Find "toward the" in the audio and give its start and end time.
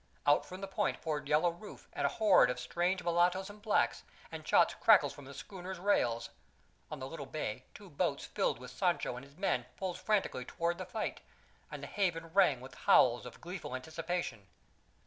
10.43-10.87